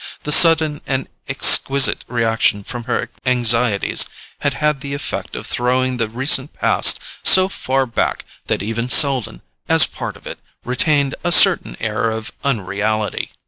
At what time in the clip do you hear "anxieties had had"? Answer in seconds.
3.23-4.81